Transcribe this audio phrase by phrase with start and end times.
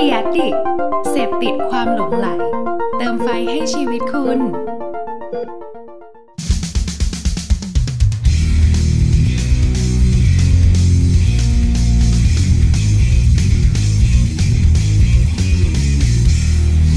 [0.00, 0.54] เดียดิก
[1.10, 2.28] เสพติดความหลงไหล
[2.98, 4.40] เติมไฟให้ชีวิตคุณ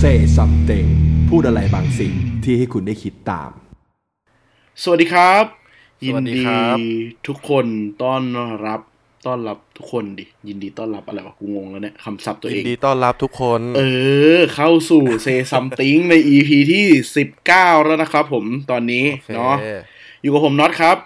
[0.01, 0.87] Say something
[1.29, 2.13] พูดอะไรบางสิ่ง
[2.43, 3.51] ที่ให้คุณได้คิดตาม
[4.83, 5.45] สวัสดีครับ
[5.99, 6.77] สยินวัสดีดีครับ
[7.27, 7.65] ทุกคน
[8.01, 8.23] ต้อน
[8.65, 8.81] รับ
[9.25, 13.81] ต้อนรับทุกคนดิ ยินดีต้อนรับอะไรวะกูงงแล้วเนี่ยคำศัพท์ตัวยิเอนงดีต้อนรับทุกคน เอ
[14.37, 16.85] อ เข้าสู่ Say Something ใน EP ที่
[17.35, 19.55] 19แล้วนะครับผมตอนนี้โอเคเนาะ
[20.21, 20.97] อยู่กับผมน็อตครับ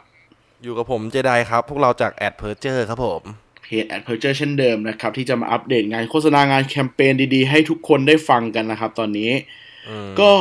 [0.64, 3.22] อยู่กับผมเจไดครับ พวกเราจาก Adperture ครับผม
[3.64, 9.32] เพจ a d p e r t u r e เช่นเดิมนะครับ ที่จะมาอัปเดตงานโฆษณางานแคมเปญดีๆ ให้ทุกคนได้ฟังกันนะครับ ตอนนี้
[9.90, 10.32] อืมก็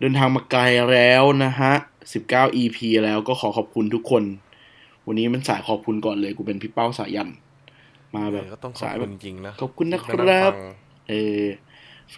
[0.00, 0.62] เดินทางมาไกล
[0.92, 1.72] แล้วนะฮะ
[2.14, 4.22] 19 EP แล้วก็ขอขอบคุณทุกคน
[5.10, 7.28] วันนี้มันสายขอบคุณก่อนเลย กูเป็นพี่เป้าสายัน
[8.16, 10.56] มาแบบก็ต้องขอบสายคุแบณบจริงๆนะขอบคุณนะคที่รับมานั่งฟัง
[11.08, 11.44] เออ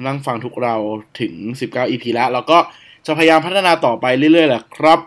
[0.07, 0.75] นั่งฟังทุกเรา
[1.21, 1.33] ถึง
[1.67, 2.59] 19 EP แล้ว แล้วก็
[3.07, 4.99] จะพยายามพัฒนาต่อไปเรื่อยๆแหละครับ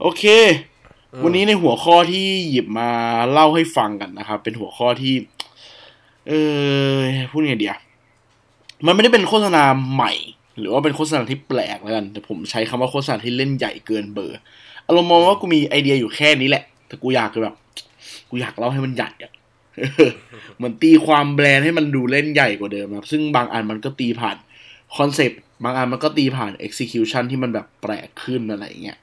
[0.00, 0.24] โอเค
[1.24, 2.90] วันนี้ในหัวข้อที่หยิบมา
[3.32, 5.14] เล่าให้ฟังกันนะครับ เป็นหัวข้อที่
[6.28, 6.32] เอ
[6.92, 6.96] อ
[7.30, 7.78] พูดไงเดียว
[8.86, 10.12] มันไม่ได้เป็นโฆษณาใหม่
[10.58, 14.38] หรือว่าเป็นโฆษณาที่แปลกแล้วกัน แต่ผมใช้คำว่าโฆษณาที่เล่นใหญ่เกินเบอร์
[14.86, 17.56] อารมณ์มองว่ากูมีไอเดียอยู่แค่นี้แหละ แต่กูอยากแบบ
[18.30, 19.32] กูอยากเล่าให้มันใหญ่อะ
[20.56, 24.36] เหมือนตีความแบรนด์ให้มันดูเล่นใหญ่กว่าเดิมครับ ซึ่งบางอันมันก็ตีผ่าน
[24.96, 28.98] คอนเซปต์บางอันมันก็ตีผ่าน execution ที่มันแบบแปลกขึ้นอะไรอย่างเงี้ย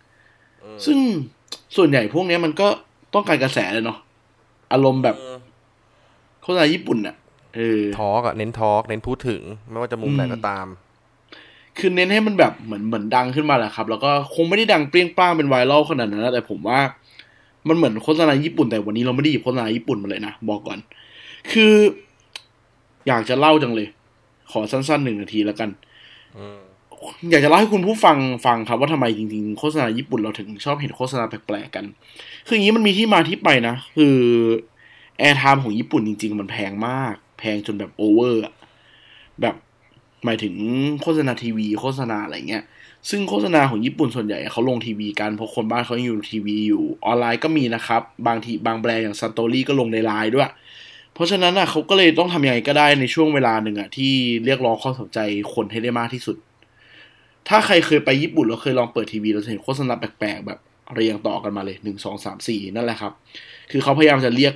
[0.85, 0.97] ซึ่ง
[1.75, 2.67] ส่วนใหญ่พวกเนี้ยมันก็
[3.13, 3.99] ต้องการกระแสเลยเนาะ
[4.73, 5.15] อารมณ์แบบ
[6.41, 7.15] โฆษณาญี่ปุ่นอะ
[7.55, 10.67] เออทอล์กอะเน้นทอล์กเน้นพูดถึง ไม่ว่าจะมุมไหนอืมก็ตาม
[11.77, 16.79] คือเน้นให้มันแบบเหมือนเหมือนดังขึ้นมาแหละครับ แล้วก็คงไม่ได้ดังเปรี้ยงป้างเป็นไวรัลขนาดนั้นนะแต่ผมว่า
[17.69, 20.79] มันเหมือนโฆษณาญี่ปุ่นแต่วันนี้เราไม่ได้หยิบโฆษณาญี่ปุ่นมาเลยนะ บอกก่อน
[21.51, 21.73] คือ
[23.07, 23.87] อยากจะเล่าจังเลย
[24.51, 25.69] ขอสั้นๆหนึ่งนาทีแล้วกัน
[26.37, 26.59] อืม
[27.31, 31.85] อยากจะเล่าให้คุณผู้ฟังฟังครับว่าทำไมจริงๆ โฆษณาญี่ปุ่นเราถึงชอบเห็นโฆษณาแปลกๆกัน
[32.45, 34.17] คืออย่างนี้มันมีที่มาที่ไปนะ คือ
[35.19, 38.53] airtime ของญี่ปุ่นจริง ๆ มันแพงมาก แพงจนแบบ over อะ
[39.41, 39.55] แบบ
[40.25, 40.53] หมายถึง
[41.01, 42.63] โฆษณาทีวี โฆษณาอะไรเงี้ย
[43.09, 50.49] ซึ่งโฆษณาของญี่ปุ่นส่วนใหญ่เขาลงทีวีกันเพราะคนบ้านเขายังอยู่ทีวีอยู่ออนไลน์ก็มีนะครับ บางทีบางแบรนด์อย่าง Suntory ก็ลงในไลน์ด้วย
[51.13, 54.13] เพราะฉะนั้นอะเขาก็เลยต้องทำยังไงก็ได้ในช่วงเวลาหนึ่งอะที่
[54.45, 55.19] เรียกร้องความสนใจ
[55.53, 56.37] คนให้ได้มากที่สุด
[57.47, 60.59] ถ้าใครเคยไปญี่ปุ่นแล้วเคยลองเปิดทีวีเราจะเห็นโฆษณาแปลกๆแบบ
[60.95, 63.11] เรียงต่อกันมาเลยหนึ่งสองสามสี่นั่นแหละครับ
[63.71, 64.53] คือเขาพยายามจะเรียก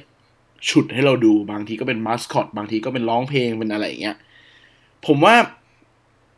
[0.69, 4.18] ฉุดให้เราดูบางทีก็เป็นมาสคอตบางทีก็เป็นร้องเพลงเป็นอะไรอย่างเงี้ย
[5.07, 5.35] ผมว่า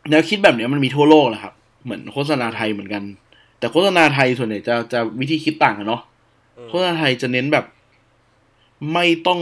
[0.09, 1.53] แนวคิดแบบนี้มันมีทั่วโลกแหละครับ
[1.84, 3.04] เหมือนโฆษณาไทยเหมือนกัน
[3.60, 6.02] แต่โฆษณาไทยส่วนใหญ่จะจะวิธีคิดต่างกันเนาะ
[6.70, 7.66] โฆษณาไทยจะเน้นแบบ
[8.94, 9.42] ไม่ต้อง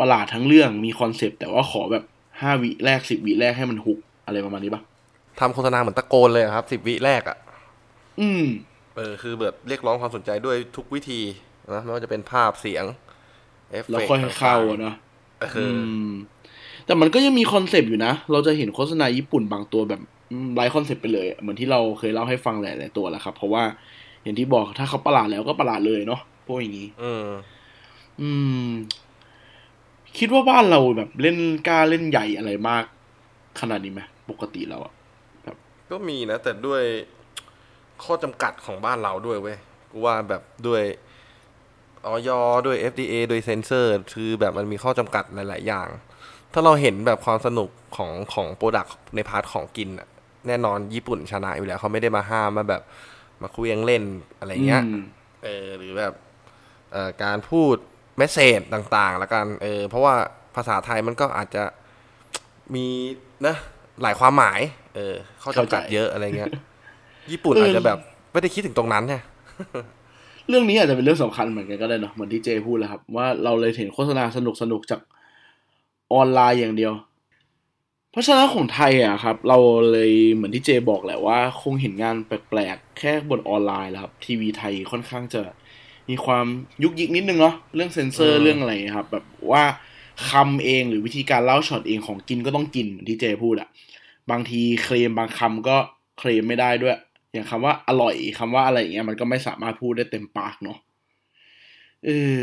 [0.00, 2.04] ประหลาดทั้งเรื่องมีคอนเซปต์แต่ว่าขอแบบ
[2.40, 4.82] ห้าวิแรกสิบวิแรกให้มัน hook อะไรประมาณนี้ปะ
[5.40, 7.36] ทำโฆษณาเหมือนตะโกนเลยอะครับสิบวิแรกอะ
[8.20, 8.44] อืม
[8.96, 11.20] เออคือแบบเรียกร้องความสนใจด้วยทุกวิธี
[11.72, 12.84] นะไม่ว่าจะเป็นภาพเสียง
[13.70, 14.94] เอฟเฟแล้วค่อยให้เข้าต่งอะๆเนาะ
[15.40, 16.08] เออือม
[16.86, 20.00] แต่มันก็ยังมีคอนเซปต์อยู่นะ เราจะเห็นโฆษณาญี่ปุ่นบางตัวแบบ
[20.54, 23.62] ไร้คอนเซปต์ไปเลย เหมือนที่เราเคยเล่าให้ฟังหลายๆตัวแหละครับ เพราะว่า
[24.22, 26.88] อย่างที่บอกถ้าเขาประหลาดแล้วก็ประหลาดเลยเนาะพวกอย่างนี้
[28.20, 28.30] อื
[28.66, 28.70] ม
[30.18, 31.36] คิดว่าบ้านเราแบบเล่น
[31.68, 32.84] กล้าเล่นใหญ่อะไรมาก
[33.60, 34.00] ขนาดนี้ไหม
[34.30, 34.92] ปกติเราอะ
[35.90, 36.82] ก็มีนะ แต่ด้วย
[38.04, 39.58] ข้อจำกัดของบ้านเราด้วยเว้ย
[39.90, 40.82] กูว่าแบบด้วย
[42.06, 42.30] อย.
[42.66, 45.88] ด้วย FDA ด้วยเซนเซอร์ คือแบบมันมีข้อจำกัดหลาย ๆ อย่าง
[46.52, 50.08] ถ้าเราเห็นแบบความสนุกของของ product ใน part ของกินอะ
[50.48, 52.82] แน่นอนญี่ปุ่นชนะอยู่แล้วเขาไม่ได้มาห้ามมาแบบ
[53.42, 54.02] มาคุยยังเล่น
[54.38, 55.02] อะไรเงี้ยอืม
[55.44, 56.12] เออหรือแบบ
[56.92, 57.76] เอ่อการพูด
[58.18, 60.14] เมสเซจต่างๆแล้วกันเออเพราะว่า
[60.56, 61.62] ภาษาไทยมันก็อาจจะ
[62.74, 62.86] มี
[63.46, 63.56] นะ
[64.02, 64.60] หลายความหมาย
[64.96, 66.50] เออข้อจำกัดเข้าใจเยอะอะไรเงี้ย
[67.32, 67.98] ญี่ปุ่นเออออาจจะแบบ
[68.32, 69.14] ไม่ได้คิดถึงตรงนั้นไง
[70.48, 75.00] เรื่องนี้อาจจะเป็นเรื่องสำคัญเหมือนกันก็ได้เนอะเหมือนที่เจพูดแหละครับ ว่าเราเลยเห็นโฆษณาสนุกสนุกๆจาก
[76.12, 76.94] ออนไลน์อย่างเดียว
[78.10, 79.58] เพราะฉะนั้นของไทยอะครับ เรา
[79.92, 85.42] เลยเหมือนที่เจบอกแหละว่า คงเห็นงานแปลกๆ แค่บนออนไลน์แหละครับ ทีวีไทยค่อนข้างจะ
[86.08, 86.46] มีความ
[86.82, 89.64] ยุกยิกนิดนึงเนาะเรื่องเซนเซอร์อืมเรื่องอะไรครับ แบบว่า
[90.30, 93.68] คำเองหรือวิธีการเล่าช็อตเองของกินก็ต้องกินเหมือนที่เจพูดอะ
[94.30, 95.76] บางทีเคลมบางคำก็
[96.18, 96.96] เคลมไม่ได้ด้วย
[97.32, 100.78] อย่างคำว่าอร่อยคำว่าอะไรอย่างเงี้ยมันก็ไม่สามารถพูดได้เต็มปากเนาะ
[102.04, 102.42] เออ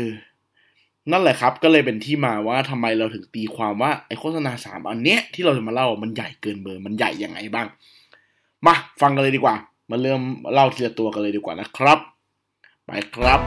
[1.12, 7.66] นั่นแหละครับก็เลยเป็นที่มาว่าทำไมเราถึงตีความว่าไอ้โฆษณาสามอันเนี้ยที่เราจะมาเล่ามันใหญ่เกินเบอร์มันใหญ่ยังไงบ้าง
[8.66, 9.56] มาฟังกันเลยดีกว่า
[9.90, 10.20] มาเริ่ม
[10.52, 11.98] เล่าทีละตัวกันเลยดีกว่านะครับ
[12.86, 13.40] ไปครับ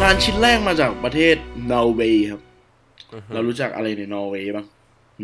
[0.00, 1.36] งานชิ้นแรกมาจากประเทศ
[1.72, 2.42] นอร์เวย์ครับ
[3.32, 4.66] เรารู้จักอะไรในนอร์เวย์บ้าง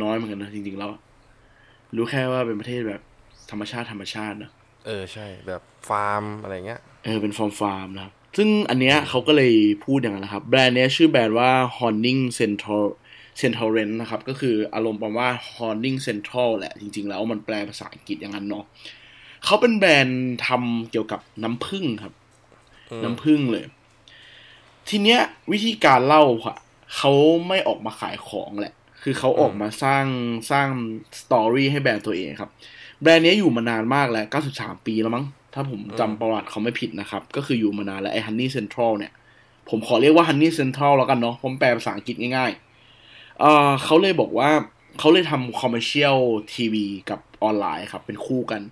[0.03, 1.01] น้อยเหมือนกันนะจริงๆแล้วอะ
[1.97, 3.01] รู้แค่ว่าเป็นประเทศแบบ
[3.51, 4.51] ธรรมชาติธรรมชาตินะ
[4.87, 9.55] เออใช่แบบฟาร์มอะไรเงี้ยเออเป็นฟาร์มฟาร์มนะครับ ซึ่งอันเนี้ยเขาก็เลย
[9.85, 12.85] พูดอย่างนั้นนะครับ แบรนด์เนี้ยชื่อแบรนด์ว่า Honning Central
[13.41, 18.65] Central r e n นะครับ ก็คืออารมณ์ประมาณว่า Horning Central แหละ จริง ๆ แล้วมันแปลภาษาอังกฤษอย่างนั้นเนาะ
[19.45, 22.15] เขาเป็นแบรนด์ทำเกี่ยวกับน้ำผึ้งครับ
[22.91, 23.65] อืมน้ำผึ้งเลย
[24.89, 25.21] ทีเนี้ย
[25.53, 26.57] วิธีการเล่าอะ
[26.97, 27.13] เขา
[27.49, 30.05] ไม่ออกมาขายของแหละ คือเขาออกมาสร้าง
[30.51, 30.69] สร้าง
[31.21, 32.51] สตอรี่ให้แบรนด์ตัวเองครับ
[33.03, 39.13] แบรนด์เนี้ยอยู่มานานมากแล้ว 93 ปีแล้วมั้ง ถ้าผมจำประวัติเขาไม่ผิดนะครับ ก็คืออยู่มานานแล้วไอ้ Honey Central เนี่ย
[39.69, 44.51] ผมขอเรียกว่า Honey Central แล้วกันเนาะผมแปลภาษาอังกฤษง่ายๆเอ่อเขาเลยบอกว่า
[44.99, 46.19] เขาเลยทำ commercial
[46.55, 48.63] ทีวีกับออนไลน์ครับ เป็นคู่กัน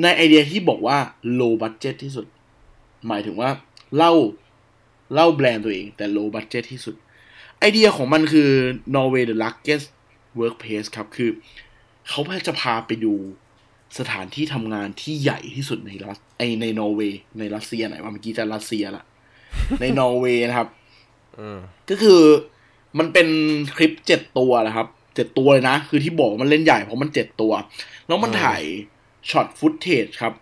[0.00, 0.98] ในไอเดียที่บอกว่า
[1.40, 2.26] low budget ที่สุด
[3.08, 3.50] หมายถึงว่า
[3.96, 4.12] เล่า
[5.14, 6.94] เล่าแบรนด์ตัวเองแต่ low budget ที่สุด
[7.58, 8.50] ไอเดียของมันคือ
[8.94, 9.86] Norway the largest
[10.40, 11.30] workplace ครับ คือ
[12.08, 13.14] เขาจะพาไปดู
[13.98, 19.04] สถานที่ทำงานที่ใหญ่ที่สุดในรัสไอในนอร์เวย์ในรัสเซียไหนว่าเมื่อกี้จะรัสเซียละ
[19.80, 20.68] ในนอร์เวย์นะครับ
[21.38, 21.58] อืม
[21.90, 22.22] ก็คือ
[22.98, 23.28] มันเป็น
[23.76, 27.52] คลิปเจ็ดตัวนะครับเจ็ดตัวเลยนะ คือที่บอกว่ามันเล่นใหญ่เพราะมันเจ็ดตัว
[28.06, 28.62] แล้วมันอืมถ่าย
[29.30, 30.34] shot footage ครับ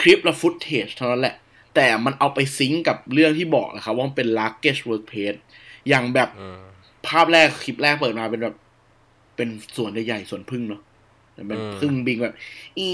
[0.00, 1.34] คลิปและ footage เท่านั้นแหละ
[1.74, 5.38] แต่มันเอาไป sync กับเรื่องที่บอกนะครับ ว่ามันเป็น largest workplace
[5.88, 6.60] อย่างแบบอืม
[7.06, 8.56] ภาพแรกคลิปแรกเปิดมาเป็นแบบ
[9.36, 10.87] เป็นสวนใหญ่ๆสวนผึ้งเนาะแต่
[11.46, 12.34] เป็นอืมผึ้งบินแบบ
[12.78, 12.88] อี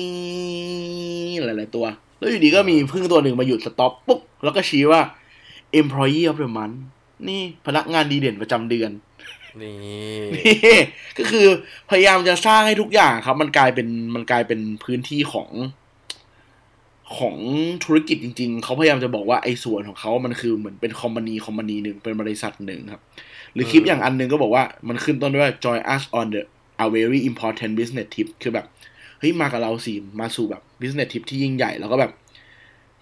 [1.44, 1.86] หลาย ๆ ตัว
[2.18, 5.00] แล้วอยู่ดีก็มีพึ่งตัวหนึ่งมาหยุดสต็อปปุ๊บแล้วก็ชี้ว่า
[5.80, 6.76] employee of the month
[7.28, 8.90] นี่พนักงานดีเด่นประจำเดือน
[9.62, 9.74] นี่
[10.34, 10.78] นี่
[11.18, 11.46] ก็คือ
[11.90, 15.50] พยายามจะสร้างให้ทุกอย่างครับ มันกลายเป็นมันกลายเป็นพื้นที่ของ
[17.18, 17.36] ของ
[17.84, 23.02] ธุรกิจจริง ๆ เขาพยายามจะบอกว่าไอ้ส่วนของเขามันคือเหมือนเป็นคอมพานีคอมพานีหนึ่งเป็นบริษัทหนึ่งครับ
[23.54, 26.42] หรือคลิปอย่างอันหนึ่งก็บอกว่ามันขึ้นต้นด้วยว่า join us on the
[26.84, 28.66] a very important business trip คือแบบ
[29.18, 32.12] เฮ้ย มากับเราสิ มาสู่แบบ business trip ที่ยิ่งใหญ่ แล้วก็แบบ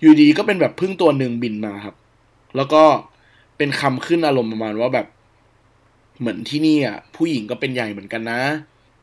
[0.00, 1.96] อยู่ดีก็เป็นแบบพึ่งตัวหนึ่งบินมาครับ
[2.56, 2.82] แล้วก็
[3.56, 5.06] เป็นคำขึ้นอารมณ์ประมาณว่าแบบ
[6.20, 8.40] เหมือนที่นี่อะ ผู้หญิงก็เป็นใหญ่เหมือนกันนะ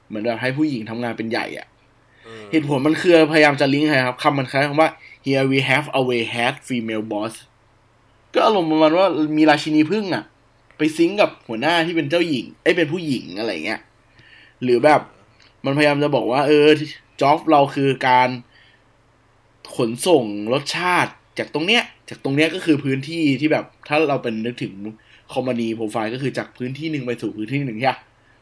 [0.07, 1.67] เหมือนแบบให้ผู้หญิงทำงานเป็นใหญ่อะ
[2.27, 4.89] อืมเหตุผลมันคือพยายามจะลิงก์ให้ครับคำมันคล้ายคำว่า
[5.25, 7.33] here we have a way had female boss
[8.33, 9.07] ก็อารมณ์ประมาณว่า
[9.37, 10.23] มีราชินีพึ่งอะ
[10.77, 13.81] ไปซิงก์กับหัวหน้าที่เป็นเจ้าหญิงไอ้ยเป็นผู้หญิงอะไรเงี้ย
[14.63, 15.01] หรือแบบ
[15.65, 16.67] มันพยายามจะบอกว่า เออ
[17.21, 18.29] จ็อบเราคือการ
[19.75, 20.23] ขนส่ง
[20.53, 24.73] รสชาติจากตรงเนี้ย จากตรงเนี้ยก็คือพื้นที่ที่แบบถ้าเราเป็นนึกถึง
[25.33, 27.99] คอมมานีโปรไฟล์ก็คือจากพื้นที่หนึ่งไปสู่พื้นที่หนึ่งใช่ปะ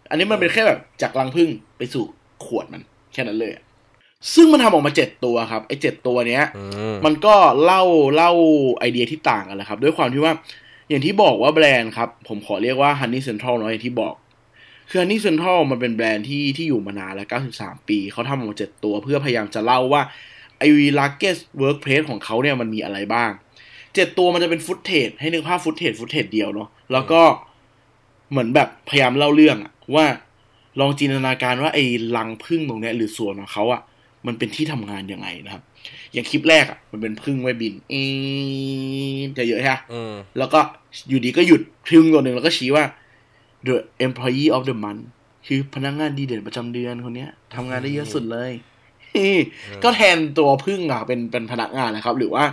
[0.10, 2.04] อันนี้มันเป็นแค่แบบจากรังพึ่งไปสู่
[2.46, 2.82] ขวดมัน
[3.14, 3.64] แค่นั้นเลยอะ
[4.36, 7.84] ซึ่งมันทำออกมาเจ็ดตัวครับ ไอ้เจ็ดตัวเนี้ยอืมมันก็เล่า
[8.16, 8.32] เล่า
[8.80, 10.34] ไอเดียที่ต่างกันแหละครับ ด้วยความที่ว่า
[10.90, 14.14] อย่างที่บอกว่าแบรนด์ครับ ผมขอเรียกว่า Honey Central เนาะอย่างที่บอก
[14.90, 20.02] คือ Honey Central มันเป็นแบรนด์ที่ที่อยู่มานานแล้ว 93 ปี เขาทำออกมาเจ็ดตัวเพื่อพยายามจะเล่าว่า
[20.58, 23.32] ไอ้ largest workplace ของเขาเนี่ยมันมีอะไรบ้าง
[23.96, 27.22] เจ็ดตัวมันจะเป็น footage ให้นึกภาพ footage footage เดียวเนาะแล้วก็
[28.32, 30.06] เหมือนแบบพยายามเล่าเรื่องอะว่า
[30.80, 31.86] ลองจินตนาการว่าไอ้
[32.16, 33.82] รังผึ้งตรงเนี้ยหรือสวนของเขาอะ
[34.28, 35.64] มันเป็นที่ทำงานยังไงนะครับ
[36.14, 37.94] อย่างคลิปแรกอะมันเป็นพึ่งไว้บินเอ
[39.38, 40.60] จะเยอะใช่ปะอืมแล้วก็
[41.10, 42.84] อยู่ดีก็หยุดพึ่งตัวหนึ่งแล้วก็ชี้ว่า
[43.66, 43.76] the
[44.06, 45.04] employee of the month
[45.48, 48.52] คือพนักงานดีเด่นประจำเดือนคนเนี้ยทำงานได้เยอะสุดเลย
[49.84, 52.46] ก็แทนตัวพึ่งอะเป็นเป็นพนักงานนะครับ หรือว่า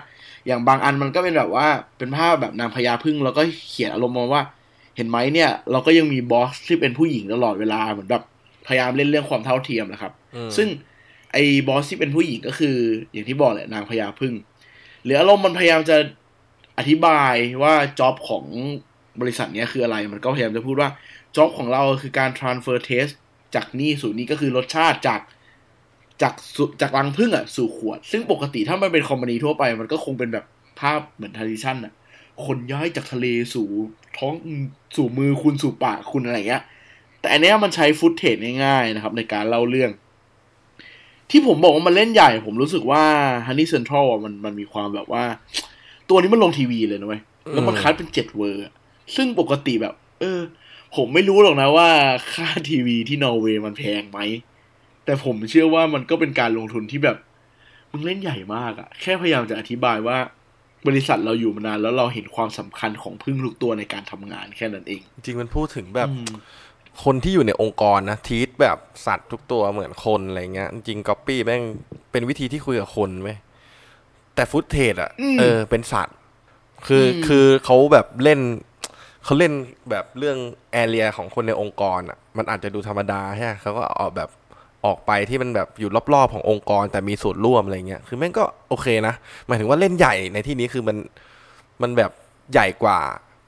[0.47, 1.67] อย่างบางอันมันก็เป็นแบบว่า
[1.99, 4.43] เป็นภาพแบบนางพญาพึ่งแล้วก็เขียนอารมณ์มาว่า
[4.97, 8.23] เห็นไหมเนี่ย เราก็ยังมีบอสที่เป็นผู้หญิงตลอดเวลาเหมือนแบบ
[8.67, 10.69] พยายามเล่นเรื่องความเท่าเทียมนะครับอืมซึ่ง
[11.33, 12.77] ไอ้บอสที่เป็นผู้หญิงก็คือ
[13.13, 14.35] อย่างที่บอกแหละนางพญาพึ่ง
[15.05, 15.97] หรืออารมณ์มันพยายามจะ
[16.79, 18.45] อธิบายว่าจ็อบของ
[19.21, 20.91] บริษัทเนี้ยคืออะไร มันก็พยายามจะพูดว่า
[21.37, 23.15] จ็อบของเราคือการ transfer taste
[23.55, 25.21] จากนี่สู่นี่ก็คือรสชาติจาก
[26.23, 30.45] จากสุจากรังพึ่งอะสู่ขวด ซึ่งปกติถ้ามันเป็นคอมพานีทั่วไป มันก็คงเป็นแบบ
[30.81, 31.93] ภาพเหมือนทาริชันอะ
[32.45, 33.67] คนย้ายจากทะเลสู่
[34.19, 34.35] ท้อง
[34.97, 36.63] สู่มือคุณสู่ปากคุณอะไรเงี้ย
[37.21, 39.91] แต่อันเนี้ยมันใช้ footage ง่ายๆนะครับ ในการเล่าเรื่อง
[41.31, 43.03] ที่ผมบอกว่ามันเล่นใหญ่ ผมรู้สึกว่า
[43.47, 45.25] Honey Central อะมันมันมีความแบบว่า
[46.09, 48.73] ตัวนี้มันลงทีวีเลยนะเว้ยแล้วมันคัดเป็นเจ็ด ver อะ
[49.17, 50.41] ซึ่งปกติแบบ เออ
[50.97, 51.91] ผมไม่รู้หรอกนะว่า
[52.33, 54.19] ค่าทีวีที่นอร์เวย์มันแพงไหม
[55.05, 57.17] แต่ผมเชื่อว่ามันก็เป็นการลงทุนที่แบบ
[57.91, 60.19] มึงเล่นใหญ่มากอะแค่พยายามจะอธิบายว่า
[60.87, 66.27] บริษัทเราอยู่มานานแล้วเราเห็นความสำคัญของผึ้งทุกตัวในการทำงานแค่นั้นเอง จริงๆมันพูดถึงแบบอืม
[67.05, 71.63] คนที่อยู่ในองค์กรนะทีทแบบสัตว์ทุกตัวเหมือนคนอะไรเงี้ย จริงก๊อปปี้แม่ง
[72.11, 73.31] เป็นวิธีที่คุยกับคนไหม
[74.35, 76.17] แต่ footage อะอืมเออ เป็นสัตว์
[76.87, 78.41] คืออมคือเขาแบบเล่น
[79.25, 79.53] เขาเล่น
[79.91, 80.39] แบบเรื่อง
[80.73, 84.31] area ของคนในองค์กรอะมันอาจจะดูธรรมดาใช่ไหมเขาก็เอาแบบ
[84.87, 89.15] ออกไปที่มันแบบอยู่รอบๆขององค์กร แต่มีส่วนร่วมอะไรเงี้ยคือแม่งก็โอเคนะ
[89.47, 90.97] หมายถึงว่าเล่นใหญ่ในที่นี้คือมัน
[91.83, 92.11] มันแบบ
[92.53, 92.99] ใหญ่กว่า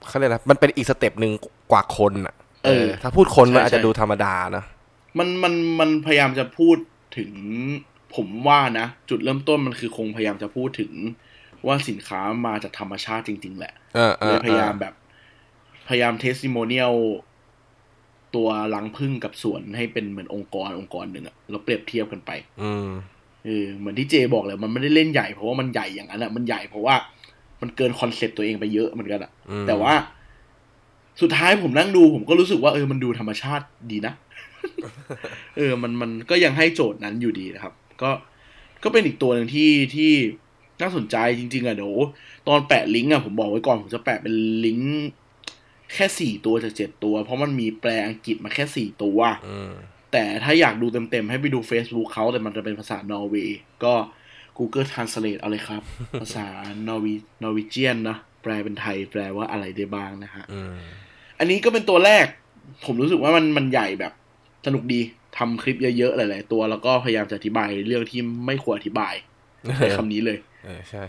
[0.09, 1.33] เขาเรียกนะมันเป็นอีก step หนึ่ง
[1.73, 4.64] กว่าคนอะเออ ถ้าพูดคนมันใช่อาจจะใช่ดูธรรมดานะ
[5.18, 6.76] มันมันมันพยายามจะพูด
[7.18, 7.33] ถึง
[8.16, 10.92] ผมว่านะจุดเริ่มต้นมันคือคงพยายามจะพูดถึง
[11.66, 14.95] ว่าสินค้ามาจากธรรมชาติจริง ๆ แหละเออเออเลยพยายามแบบ
[15.88, 16.95] พยายาม testimonial
[18.35, 22.31] ตัวรังผึ้งกับสวนให้เป็นเหมือนองค์กรองค์กรหนึ่งอะแล้วเปรียบเทียบกันไป
[22.62, 22.88] อืม
[23.45, 26.95] เออเหมือนที่เจบอกเลยมันไม่ได้เล่นใหญ่เพราะว่ามันใหญ่อย่างนั้นอะมันใหญ่เพราะว่า
[27.62, 29.95] มันเกิน concept ตัวเองไปเยอะเหมือนกันอะอืมแต่ว่า
[31.21, 34.14] สุดท้ายผมนั่งดู ผมก็รู้สึกว่าเออมันดูธรรมชาติดีนะ
[35.57, 38.11] เออ มันมันก็ยังให้โจทย์นั้นอยู่ดีนะครับ ก็
[38.85, 40.12] ก็เป็นอีกตัวหนึ่งที่ที่
[40.81, 41.95] น่าสนใจจริง ๆอะเดี๋ยว
[42.49, 45.07] ตอนแปะลิงก์อะผมบอกไว้ก่อนผมจะแปะเป็นลิงก์
[45.95, 49.73] แค่สี่ตัวจากเจ็ดตัว เพราะมันมีแปลอังกฤษมาแค่สี่ตัวอืม
[50.12, 53.95] แต่ถ้าอยากดูเต็มๆ ให้ไปดู Facebook เขาแต่มันจะเป็นภาษานอร์เวย์ก็
[54.59, 55.83] Google Translate เอาเลยครับ
[56.21, 56.47] ภาษา
[56.88, 60.75] นอร์วี Norwegian นะแปลเป็นไทยแปลว่าอะไรได้บ้างนะฮะอืม
[61.38, 62.26] อันนี้ก็เป็นตัวแรก
[62.85, 64.12] ผมรู้สึกว่ามันมันใหญ่แบบ
[64.66, 65.00] สนุกดี
[65.38, 69.14] ทำคลิปเยอะๆ หลายๆ ตัว แล้วก็พยายามจะอธิบายเรื่องที่ไม่ควรอธิบาย
[69.76, 71.05] ใช้คำนี้เลย เออใช่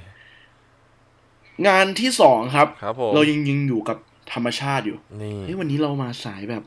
[1.67, 3.98] งานที่สองครับครับผมเรายังยังอยู่กับ
[4.34, 6.63] ธรรมชาติอยู่นี่เฮ้ยวันนี้เรามาสายแบบ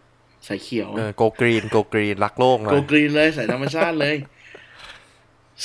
[0.47, 4.17] สายเขียวเออ go green go green รักโลกหน่อโกยกรีนเลยสายธรรมชาติเลย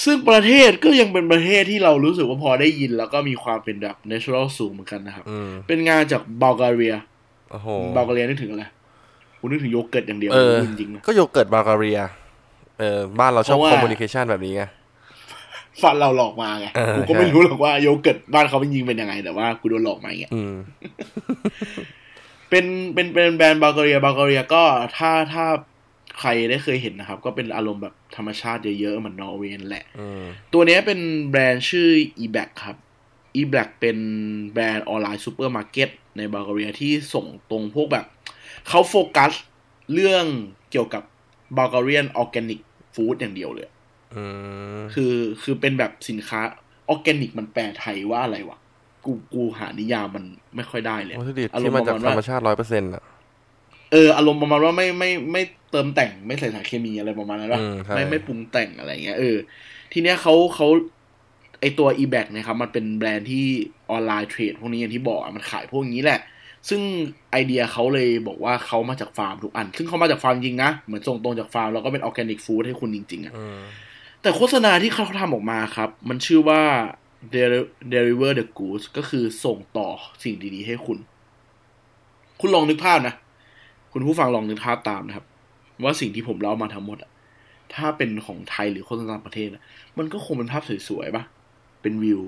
[0.03, 6.95] ซึ่งประเทศก็ยังเป็นประเทศที่เรารู้สึกว่าพอได้ยิน แล้วก็มีความเป็นแบบ natural สูงเหมือนกันนะครับอืมเป็นงานจากบัลแกเรีย
[7.51, 8.63] โอ้โหบัลแกเรียนึกถึงอะไร
[9.39, 11.99] คุณนึกถึงโยเกิร์ตอย่างเดียวเออจริงๆนะก็โยเกิร์ตบัลแกเรีย
[12.79, 14.63] เออบ้านเราชอบเพราะว่า communication แบบนี้ไง
[15.81, 20.53] ฟันเราหลอกมาไงเออกูก็ใช่ไม่รู้หรอกว่าโยเกิร์ตบ้านเขาเป็นยิงเป็นยังไง แต่ว่ากูโดนหลอกมาอย่างเงี้ยอืม
[22.49, 24.63] เป็นเป็นเป็นแบรนด์บัลแกเรียบัลแกเรียก็
[24.97, 25.45] ถ้าถ้า
[26.19, 31.89] ใครได้เคยเห็นนะครับ ก็เป็นอารมณ์แบบธรรมชาติเยอะๆ เหมือนนอร์เวย์นั่นแหละอืมตัวเนี้ยเป็นแบรนด์ชื่อ
[32.23, 32.77] e b a c ครับ
[33.41, 33.97] e b a c เป็น
[34.53, 38.05] แบรนด์ online supermarket ในบัลแกเรียที่ส่งตรงพวกแบบ
[38.67, 39.31] เขาโฟกัส
[39.93, 40.25] เรื่อง
[40.71, 41.03] เกี่ยวกับ
[41.57, 42.59] Bulgarian organic
[42.95, 43.74] food อย่างเดียวเลยอืม
[44.93, 46.39] คือคือเป็นแบบสินค้า
[46.89, 48.59] ออร์แกนิกมันแปลไทยว่าอะไรวะ
[49.05, 53.03] กูกูหานิยามมันไม่ค่อยได้เลยวัตถุดิบอารที่มณ์มาประจากมาณธรรมว่าชาติร้อยเปอร์เซ็นต์อะ
[53.91, 59.37] เอออารมณ์ประมาณว่าไม่ไม่ไม่เติมแต่งไม่ใส่สารเคมีอะไรประมาณนั้นปะอืมใช่ไม่ไม่ปรุงแต่งอะไรเงี้ยเออ
[59.93, 60.67] ทีเนี้ยเขาเขา
[61.61, 63.45] ไอตัว e b a c เนี่ยครับ มันเป็นแบรนด์ที่
[63.91, 66.19] online trade พวกนี้อย่างที่บอกอะมันขายพวกนี้แหละ
[66.69, 66.81] ซึ่ง
[67.31, 73.59] ไอเดียเขาเลยบอกว่าเขามาจากฟาร์มทุกอัน ซึ่งเขามาจากฟาร์มจริงนะ เหมือนส่งตรงจากฟาร์มแล้วก็เป็น organic food ให้คุณจริง ๆอะอืม
[74.25, 76.61] แต่โฆษณาที่เขาทำออกมาครับ มันชื่อว่า
[77.33, 79.89] Deli- deliver the goods ก็คือส่งต่อ
[80.23, 80.97] สิ่งดีๆ ให้คุณ
[82.39, 83.15] คุณลองนึกภาพนะ
[83.93, 85.25] คุณผู้ฟังลองนึกภาพตามนะครับ
[85.83, 87.11] ว่าสิ่งที่ผมเล่ามาทั้งหมดอะ
[87.73, 89.61] ถ้าเป็นของไทยหรือโฆษณาต่างประเทศอะ
[89.97, 91.23] มันก็คงเป็นภาพสวยๆปะ
[91.81, 92.21] เป็นวิว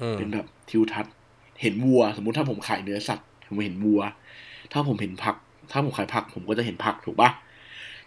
[0.00, 1.12] อืมเป็นแบบทิวทัศน์
[1.60, 4.00] เห็นวัว สมมุติถ้าผมขายเนื้อสัตว์ ผมเห็นวัว
[4.72, 5.36] ถ้าผมเห็นผัก
[5.72, 7.30] ถ้าผมขายผัก ผมก็จะเห็นผักถูกปะ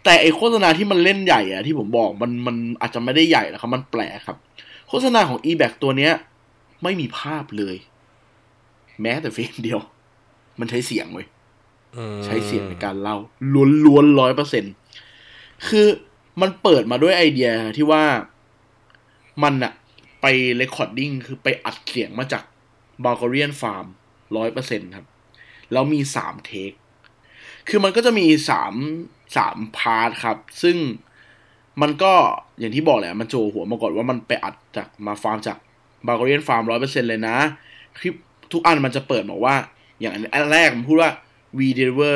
[0.04, 4.38] แต่ไอโฆษณาที่มันเล่นใหญ่อะที่ผมบอกมันมันอาจจะไม่ได้ใหญ่นะครับ มันแปลกครับ
[4.88, 6.12] โฆษณาของ e b a c ตัวเนี้ย
[6.82, 7.76] ไม่มีภาพเลย
[9.02, 9.80] แม้แต่ frame เดียว
[10.60, 11.26] มันใช้เสียงเว้ย
[11.96, 13.16] อืมใช้เสียงในการเล่า
[13.86, 14.64] ล้วนๆร้อยเปอร์เซ็น
[15.68, 15.86] คือ
[16.40, 18.04] มันเปิดมาด้วยไอเดียที่ว่า
[19.42, 19.72] มันอะ
[20.20, 22.42] ไป recording คือไปอัดเสียงมาจาก
[23.04, 23.86] บ l ล a เรียนฟาร์ม
[24.36, 25.06] ร้อยเปอร์เซ็นครับ
[25.72, 26.72] แล้วมีสาม take
[27.68, 28.74] คือมันก็จะมีสาม
[29.36, 30.76] สาม part ครับ ซึ่ง
[31.82, 32.12] มันก็
[32.58, 35.56] อย่างที่บอกแหละ มันจั่วหัวมาก่อนว่ามันไปอัดจากมาฟาร์มจาก
[36.06, 37.36] บ l ล a เรียนฟาร์มร้อยเปอร์เซ็นเลยนะ
[37.98, 38.14] คลิป
[38.52, 39.56] ทุกอันมันจะเปิดบอกว่า
[40.00, 41.12] อย่างอันแรกมันพูดว่า
[41.58, 42.14] we deliver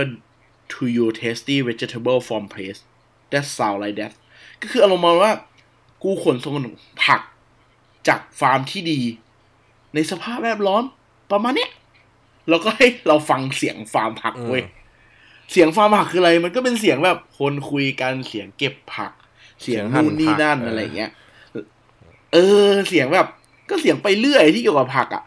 [0.73, 2.81] to you tasty vegetable from place
[3.33, 4.13] that sound like that
[4.63, 5.33] ก็คืออารมณ์มาว่า
[6.03, 6.55] กูขนส่ง
[7.05, 7.21] ผัก
[8.09, 9.01] จากฟาร์มที่ดี
[9.95, 10.83] ในสภาพแวดล้อม
[11.31, 11.71] ประมาณเนี้ย
[12.49, 14.63] แล้วก็ให้เราฟังเสียงฟาร์มผักเว้ย
[15.53, 19.13] เสียงฟาร์มผักคืออะไร มันก็เป็นเสียงแบบคนคุยกันเสียงเก็บผัก
[19.63, 21.11] เสียงนู่นนี่นั่นอะไรเงี้ย
[22.33, 23.27] เออ เสียงแบบ
[23.71, 25.23] ก็เสียงไปเรื่อยที่เกี่ยวกับผักอะ่ะ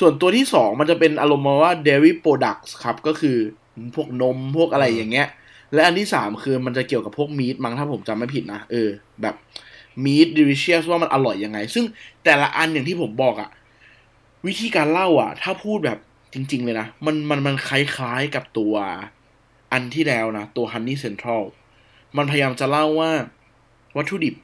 [0.00, 3.36] ส่วนตัวที่สองมันจะเป็นอารมณ์มาว่า dairy products ครับ ก็คือ
[3.94, 5.28] พวกนมพวกอะไรอย่างเงี้ย
[5.74, 8.88] และอันที่สามคือมันจะเกี่ยวกับพวกมีทมั้งถ้าผมจำไม่ผิดนะ เออ
[9.22, 9.34] แบบ
[10.04, 11.84] มีท delicious ว่ามันอร่อยยังไง ซึ่ง
[12.24, 13.50] แต่ละอันอย่างที่ผมบอกอะ่ะ
[14.46, 15.98] วิธีการเล่าอะถ้าพูดแบบ
[16.34, 18.74] จริง ๆ เลยนะ มันมันมันคล้ายๆกับตัว
[19.72, 21.42] อันที่แล้วนะตัว Honey Central
[22.16, 23.10] มันพยายามจะเล่าว่า
[23.96, 24.34] วัตถุดิบ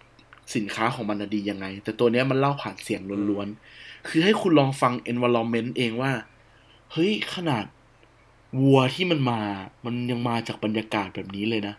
[0.56, 6.12] สินค้าของมันน่ะดียังไง แต่ตัวเนี้ยมันเล่าผ่านเสียงล้วนๆ คือให้คุณลองฟัง environment เองว่า
[6.92, 7.64] เฮ้ย ขนาด
[8.60, 9.40] วัวที่มันมา
[9.84, 11.74] มันยังมาจากบรรยากาศแบบนี้เลยนะ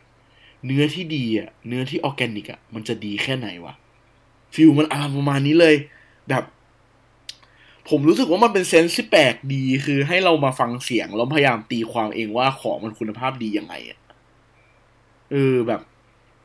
[0.65, 3.73] เนื้อที่ดีอะ เนื้อที่ออร์แกนิกอะ มันจะดีแค่ไหนวะ
[4.53, 5.75] feel มันอารมณ์ประมาณนี้เลย
[6.29, 6.43] แบบ
[7.89, 13.99] ผมรู้สึกว่ามันเป็น sense ที่แปลกดีคือให้เรามาฟังเสียงแล้วพยายามตีความเองว่าของมันคุณภาพดียังไงอะ
[15.31, 15.81] เออแบบ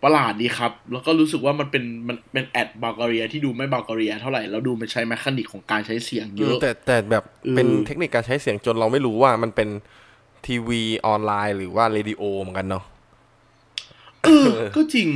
[0.02, 9.68] ประหลาดดีครับ แล้วก็รู้สึกว่ามันเป็นมันเป็น ad บัลแกเรียที่ดูไม่บัลแกเรียเท่าไหร่แล้วดูมันใช้ mechanic ของการใช้เสียงเยอะแต่แต่แบบเออเป็นเทคนิคการใช้เสียงจนเราไม่รู้ว่ามันเป็น
[10.46, 12.84] ทีวีออนไลน์หรือว่าเรดิโอเหมือนกันเนาะ
[14.22, 15.08] เออก็จริง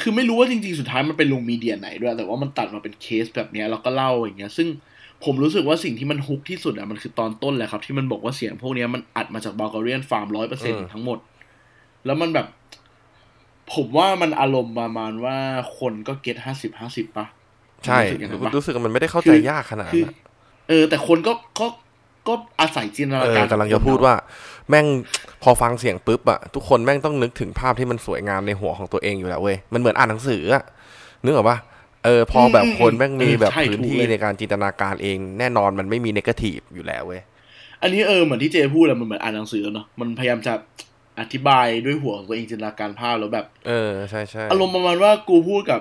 [0.00, 4.68] คือไม่รู้ว่าจริงๆ สุดท้ายมันเป็นลง media ไหนด้วย แต่ว่ามันตัดมาเป็นเคสแบบเนี้ยแล้วก็เล่าอย่างเงี้ย ซึ่ง
[5.24, 11.18] ผมรู้สึกว่าสิ่งที่มัน hook ที่สุดอะมันคือตอนต้นแหละครับ ที่มันบอกว่าเสียงพวกเนี้ยมันอัดมาจาก Bulgarian farm ร้อยเปอร์เซ็นทั้งหมด
[12.06, 12.46] แล้วมันแบบ
[13.74, 15.36] ผมว่ามันอารมณ์ประมาณว่า
[15.78, 17.26] คนก็เก็ตห้าสิบห้าสิบปะ
[17.84, 20.26] ใช่รู้สึกอย่างนั้นปะรู้สึกว่ามันไม่ได้เข้าใจยากขนาดคือนั้นอะ
[20.68, 21.66] เออ แต่คนก็ก็
[22.28, 24.14] ก็อาศัยจินตนาเอการอกำลังจะพูดว่า
[24.68, 24.86] แม่ง
[25.42, 30.64] พอฟังเสียงปุ๊บอะทุกคนแม่งต้องนึกถึงภาพที่มันสวยงามในหัวของตัวเองอยู่แล้วเว้ยมันเหมือนอ่านหนังสืออะ
[31.24, 31.58] นึกออกปะ
[32.04, 37.22] เออพอแบบคนแม่งมีแบบเออใช่พื้นถูกที่เลยในการจินตนาการเอง แน่นอนมันไม่มีเนกาทีฟอยู่แล้วเว้ย
[37.82, 40.52] อันนี้เออเหมือนที่เจพูดแหละมันเหมือนอ่านหนังสือเนาะมันพยายามจะ
[41.20, 45.80] อธิบายด้วยหัวของตัวเองจินตนาการภาพแล้วแบบ เออใช่ใช่อารมณ์ประมาณว่ากูพูดกับ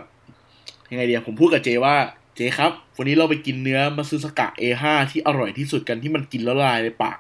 [0.92, 1.96] ยังไงเดียผมพูดกับเจว่า
[2.38, 7.18] เจครับ วันนี้เราไปกินเนื้อมัตสึซากะ A5 ที่อร่อยที่สุดกันที่มันกินแล้วละลายในปาก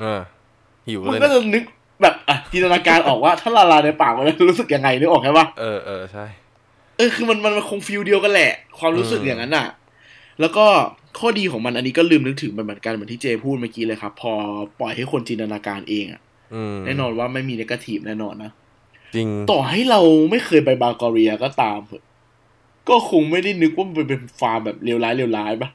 [0.00, 0.20] เออ
[0.86, 1.64] หิวมันเลยก็นะจะนึก
[2.02, 6.24] แบบอะจินตนาการออกว่าถ้าละลายในปากมันจะรู้สึกยังไงนึกออกไหมปะเออเออใช่
[6.96, 9.66] เออคือมันมันมันคง feel เดียวกันแหละ ความรู้สึกอืมอย่างนั้นอะ
[10.40, 10.66] แล้วก็
[11.18, 14.32] ข้อดีของมันอันนี้ก็ลืมนึกถึงมันเหมือนกันเหมือนที่เจพูดเมื่อกี้เลยครับ พอ
[14.80, 16.20] ปล่อยให้คนจินตนาการเองอะ
[16.54, 18.50] อืมแน่นอนว่าไม่มีนกาทีฟแน่นอนนะ
[19.14, 20.00] จริงต่อให้เรา
[20.30, 22.04] ไม่เคยไปบาลกอเรียก็ตามเถอะ
[22.88, 25.70] ก็คงไม่ได้นึกว่ามันเป็นฟาร์มแบบเลวร้ายเลวร้ายปะ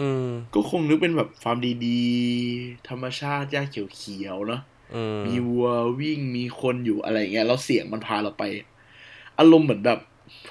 [0.00, 1.56] อืมก็คงนึกเป็นแบบฟาร์ม
[1.86, 4.62] ดีๆ ธรรมชาติหญ้าเขียวๆเนาะ
[4.94, 5.68] อืมมีวัว
[6.00, 8.44] วิ่งมีคนอยู่อะไรอย่างเงี้ยแล้วเสียงมันพาเราไป
[9.38, 9.98] อารมณ์เหมือนแบบ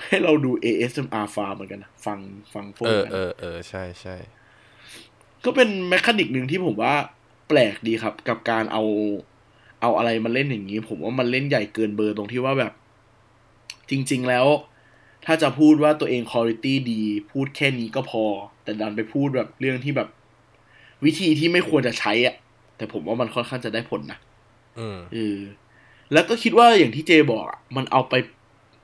[0.06, 2.20] ให้เราดู ASMR ฟาร์มเหมือนกันนะฟัง
[2.54, 4.16] ฟังพวกเออนั้นเออเออใช่ใช่
[5.46, 6.94] ก็เป็นแมคานิกหนึ่งที่ผมว่า
[7.48, 8.84] แปลกดีครับ กับการเอา
[9.82, 12.74] เอาอะไรมาเล่นอย่างนี้ ผมว่ามันเล่นใหญ่เกินเบอร์ตรงที่ว่าแบบ
[13.90, 14.46] จริง ๆ แล้ว
[15.26, 18.24] ถ้าจะพูดว่าตัวเองคุณภาพดี พูดแค่นี้ก็พอ
[18.64, 20.08] แต่ดันไปพูดแบบเรื่องที่แบบ
[21.06, 22.36] วิธีที่ไม่ควรจะใช้อะ
[22.78, 24.20] แต่ผมว่ามันค่อนข้างจะได้ผลนะ
[24.80, 25.40] อืมเออ
[26.14, 28.14] แล้วก็คิดว่าอย่างที่เจบอกอะมันเอาไป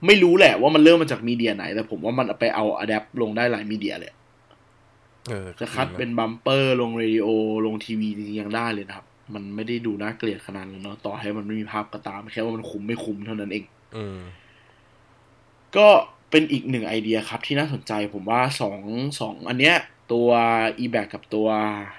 [0.05, 4.13] ไม่รู้แหละว่ามันเริ่มมาจาก media ไหน แต่ผมว่ามันเอาไปเอา adapt ลงได้หลาย media เลย
[5.29, 7.27] เออจะ cut เป็น bumper ลงเรดิโอ
[7.65, 13.63] ลงทีวีจริงๆยังได้เลยนะครับ มันไม่ได้ดูน่าเกลียดขนาดนั้นเนาะต่อให้มันไม่มีภาพก็ตาม แค่ว่ามันคุ้มไม่คุ้มเท่านั้นเอง
[13.97, 14.19] อืม
[15.77, 15.87] ก็
[16.31, 18.79] เป็นอีกหนึ่งไอเดียครับที่น่าสนใจผมว่าสอง
[19.19, 19.75] สองอันเนี้ย
[20.11, 20.29] ตัว
[20.83, 21.47] e b a c กับตัว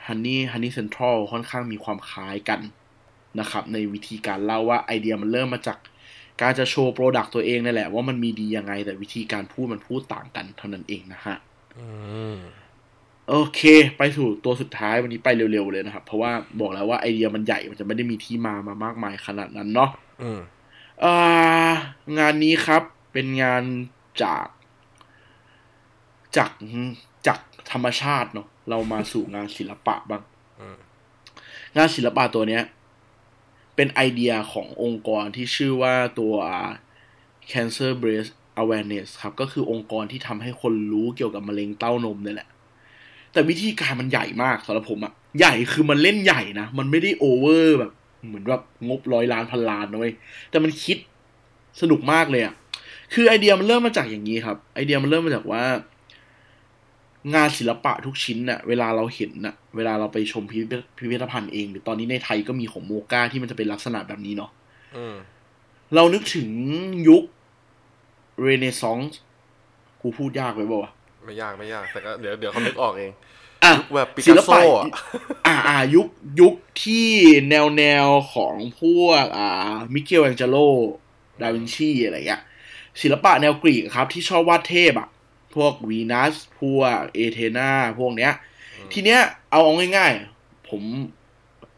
[0.07, 2.61] Honey Honey Central ค่อนข้างมีความคล้ายกัน
[3.41, 5.79] นะครับ ในวิธีการเล่าว่าไอเดียมันเริ่มมาจาก
[6.43, 11.37] การจะโชว์โปรดักต์ตัวเองนี่แหละ ว่ามันมีดียังไง แต่วิธีการพูดมันพูดต่างกันเท่านั้นเองนะฮะ
[11.79, 11.87] อื
[12.35, 12.37] ม
[13.29, 13.61] โอเค
[13.99, 19.91] ไปสู่ตัวสุดท้ายวันนี้ไปเร็วๆเลยนะครับ เพราะว่าบอกแล้วว่าไอเดียมันใหญ่มันจะไม่ได้มีที่มามามากมายขนาดนั้นเนาะ
[20.23, 20.41] อืม
[21.05, 21.17] อ่า
[22.19, 23.63] งานนี้ครับเป็นงาน
[24.23, 24.47] จาก
[26.37, 26.51] จาก
[27.27, 27.39] จาก
[27.73, 30.23] ธรรมชาติเนาะเรามาสู่งานศิลปะบ้าง
[30.61, 30.79] อืม
[31.77, 32.63] งานศิลปะตัวเนี้ย
[33.77, 36.35] เป็นไอเดียขององค์กรที่ชื่อว่าตัว
[37.51, 38.31] Cancer Breast
[38.63, 42.49] Awareness ครับ ก็คือองค์กรที่ทำให้คนรู้เกี่ยวกับมะเร็งเต้านมนี่แหละ
[43.33, 47.93] แต่วิธีการมันใหญ่มากสำหรับผมอะใหญ่คือมันเล่นใหญ่นะ มันไม่ได้โอเวอร์แบบ
[48.27, 50.15] เหมือนแบบงบร้อยล้านพันล้านนะเว้ย
[50.51, 50.97] แต่มันคิด
[51.81, 52.55] สนุกมากเลยอะ
[53.13, 55.65] คือไอเดียมันเริ่มมาจากอย่างนี้ครับ ไอเดียมันเริ่มมาจากว่า
[57.35, 64.51] งานศิลปะทุกชิ้นน่ะ เวลาเราเห็นน่ะ เวลาเราไปชมพิพิธพิพิธภัณฑ์เอง หรือตอนนี้ในไทยก็มีของโมกาที่มันจะเป็นลักษณะแบบนี้เนาะ
[64.97, 65.17] อืม
[65.95, 66.49] เรานึกถึง
[67.09, 67.23] ยุค
[68.43, 69.21] เรเนซองส์
[70.01, 70.91] กูพูดยากไปบ่าวะ
[71.25, 73.13] ไม่ยากไม่ยาก แต่ก็เดี๋ยวเดี๋ยวเขานึกออกเอง
[73.65, 74.85] อะยุคแบบปิศิกัลสโซปะอะ
[75.47, 76.07] อ่าอ่ายุค
[76.41, 77.09] ยุคที่
[77.49, 79.49] แนวแนวของพวก อ่า
[79.95, 80.57] มิเกลแองเจโล
[81.41, 82.43] ดาวินชีอะไรเงี้ย
[83.01, 85.09] ศิลปะแนวกรีกครับ ที่ชอบวาดเทพอะ
[85.55, 88.33] พวกวีนัส พวกเอเธนาพวกเนี้ย
[88.93, 90.83] ทีเนี้ยเอาเอาง่าย ๆ ผม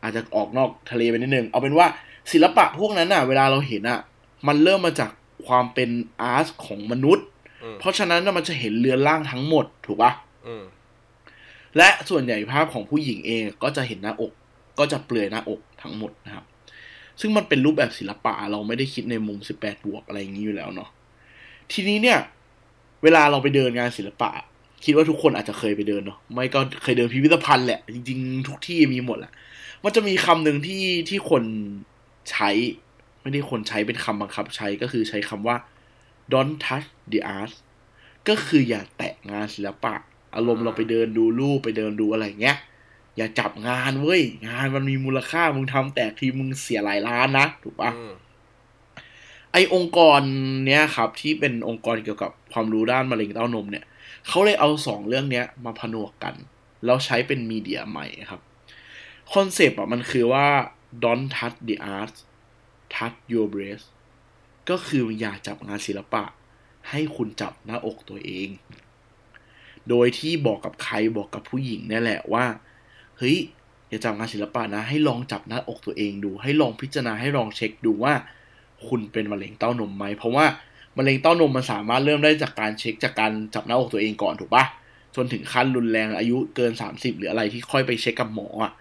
[0.02, 1.87] อาจจะออกนอกทะเลไปนิดนึง เอาเป็นว่า
[2.33, 4.00] ศิลปะพวกนั้นอะเวลาเราเห็นอะ
[4.46, 5.11] มันเริ่มมาจาก
[5.46, 7.26] ความเป็นอาร์ตของมนุษย์
[7.62, 10.12] อืมเพราะฉะนั้นน่ะมันจะเห็นเรือนร่างทั้งหมดถูกปะ
[10.46, 10.64] อืม
[11.76, 14.33] และส่วนใหญ่ภาพของผู้หญิงเองก็จะเห็นหน้าอก
[14.78, 16.44] ก็จะเปลือยหน้าอกทั้งหมดนะครับ
[17.20, 20.90] ซึ่งมันเป็นรูปแบบศิลปะเราไม่ได้คิดในมุม 18 บวกอะไรอย่างนี้อยู่แล้วเนาะ
[21.72, 22.18] ทีนี้เนี่ย
[23.02, 24.30] เวลาเราไปเดินงานศิลปะ
[24.85, 29.33] คิดว่าทุกคนอาจจะเคยไปเดินเนาะไม่ก็เคยเดินพิพิธภัณฑ์แหละ จริง ๆ ทุกที่มีหมดแหละ
[29.83, 31.42] มันจะมีคำหนึ่งที่ที่คน
[32.30, 32.50] ใช้
[33.20, 35.56] ไม่ได้คนใช้เป็นคำบังคับใช้ก็คือใช้คำว่า
[36.33, 37.52] don't touch the art
[38.28, 39.94] ก็คืออย่าแตะงานศิลปะ
[40.35, 42.56] อารมณ์เราไปเดินดูรูปไปเดินดูอะไรเงี้ย
[43.16, 47.90] อย่าจับงานเว้ย งานมันมีมูลค่ามึงทำแตกทีมึงเสียหลายล้านนะ ถูกปะ
[49.53, 50.21] ไอองค์กร
[50.67, 53.85] เนี้ยครับ ที่เป็นองค์กรเกี่ยวกับความรู้ด้านมะเร็งเต้านมเนี่ย
[54.29, 56.35] เขาเลยเอาสองเรื่องเนี้ยมาผนวกกัน
[56.85, 58.41] แล้วใช้เป็น media ใหม่ครับ
[59.33, 60.47] concept อะมันคือว่า
[61.03, 62.15] don't touch the art
[62.95, 63.87] touch your breast
[64.71, 66.25] ก็คืออย่าจับงานศิลปะ
[66.91, 68.49] ให้คุณจับหน้าอกตัวเอง
[69.89, 72.45] โดยที่บอกกับใครบอกกับผู้หญิงเนี่ยแหละว่า
[73.19, 73.37] เฮ้ย
[73.89, 78.15] อย่าจับงานศิลปะนะ ให้ลองจับหน้าอกตัวเองดู ให้ลองพิจารณาให้ลองเช็คดูว่า
[78.88, 80.45] คุณเป็นมะเร็งเต้านมไหม เพราะว่า
[80.99, 84.64] มะเร็งเต้านมมันสามารถเริ่มได้จากการเช็คจากการจับหน้าอกตัวเองก่อนถูกปะ
[85.16, 88.73] จนถึงขั้นรุนแรงอายุเกิน 30 หรืออะไรที่ค่อยไปเช็คกับหมออะ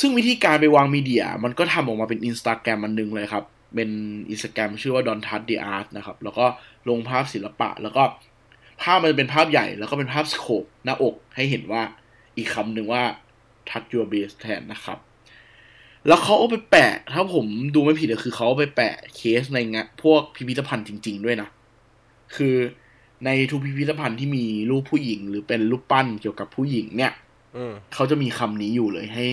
[0.00, 3.90] ซึ่งวิธีการไปวาง media มันก็ทำออกมาเป็นอินสตาแกรมมันนึงเลยครับ เป็น
[4.30, 6.46] อินสตาแกรมชื่อว่า Don't Touch the Art นะครับ แล้วก็
[6.88, 8.02] ลงภาพศิลปะ แล้วก็
[8.82, 11.82] ภาพมันจะเป็นภาพใหญ่ แล้วก็เป็นภาพสโคปหน้าอกให้เห็นว่า
[12.36, 13.02] อีกคำหนึ่งว่า
[13.68, 14.98] touch your base แทนนะครับ
[16.08, 21.48] แล้วเขาเอาไปแปะ ถ้าผมดูไม่ผิดก็คือเขาเอาไปแปะเคสในงานพวกพิพิธภัณฑ์จริง ๆ ด้วยนะ
[22.36, 22.56] คือ
[23.24, 27.12] ในทุกพิพิธภัณฑ์ที่มีรูปผู้หญิง หรือเป็นรูปปั้นเกี่ยวกับผู้หญิงเนี่ย
[27.56, 29.26] อืมเขาจะมีคำนี้อยู่เลยให้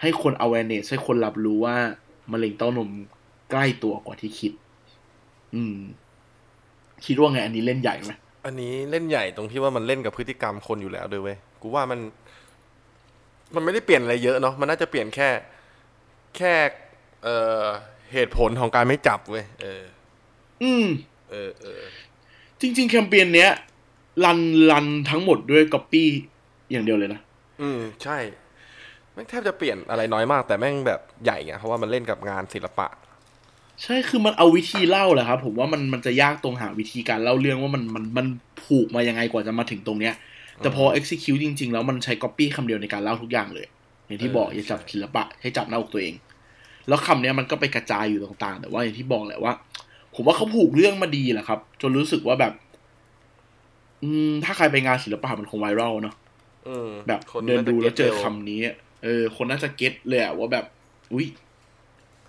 [0.00, 1.76] ให้คน awareness ให้คนรับรู้ว่า
[2.32, 2.90] มะเร็งเต้านม
[3.50, 4.52] ใกล้ตัวกว่าที่คิด
[5.54, 5.76] อืม
[7.06, 8.12] คิดว่าไง อันนี้เล่นใหญ่ไหม
[8.44, 12.00] อันนี้เล่นใหญ่ตรงที่ว่ามันเล่นกับพฤติกรรมคนอยู่แล้วด้วยเว้ย กูว่ามัน
[13.54, 15.28] มันไม่ได้เปลี่ยนอะไรเยอะเนาะ มันน่าจะเปลี่ยนแค่
[16.38, 16.54] แค่
[17.24, 17.64] เอ่อ
[18.12, 19.84] เหตุผลของการไม่จับเว้ยเออ
[20.62, 20.86] อืม
[21.30, 21.82] เออเออ
[22.60, 23.50] จริง ๆ แคมเปญเนี้ย
[24.24, 26.08] รันรันทั้งหมดด้วยก๊อปปี้
[26.70, 27.20] อย่างเดียวเลยนะ
[27.60, 28.18] อืม ใช่
[29.12, 32.88] แม่งแทบจะเปลี่ยนอะไรน้อยมาก แต่แม่งแบบใหญ่ไงเพราะว่ามันเล่นกับงานศิลปะ
[33.82, 38.26] ใช่คือมันเอาวิธีเล่าแหละครับ ผมว่ามันมันจะยากตรงหาวิธีการเล่าเรื่องว่ามันมันมัน
[38.62, 40.14] ผูกมายังไงกว่าจะมาถึงตรงเนี้ย
[40.58, 43.66] แต่พอ execute จริง ๆ แล้วมันใช้ copy คำเดียวในการเล่าทุกอย่างเลย
[44.06, 46.14] อย่างที่บอกเอออย่าจับใช่ศิลปะให้จับหน้าอกตัวเอง
[46.88, 49.52] แล้วคำเนี้ยมันก็ไปกระจายอยู่ต่างๆ แต่ว่าอย่างที่บอกแหละว่า
[50.14, 52.52] ผมว่าเขาผูกเรื่องมาดีแหละครับ จนรู้สึกว่าแบบ
[54.02, 56.14] อืม ถ้าใครไปงานศิลปะมันคง viral เนาะ
[56.68, 58.74] อืมแบบคนเดินดูแล้วเจอน่าจะคำนี้อะ
[59.04, 60.64] เออ คนน่าจะ get เลยอะว่าแบบ
[61.12, 61.26] อุ้ย